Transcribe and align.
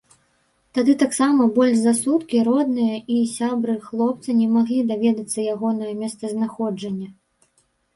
Тады 0.77 0.95
таксама 1.03 1.47
больш 1.57 1.77
за 1.81 1.93
суткі 1.99 2.41
родныя 2.49 2.97
і 3.19 3.19
сябры 3.37 3.79
хлопца 3.87 4.29
не 4.41 4.51
маглі 4.57 4.81
даведацца 4.97 5.51
ягонае 5.57 5.93
месцазнаходжанне. 6.05 7.07